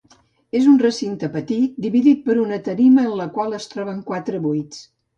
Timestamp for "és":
0.59-0.69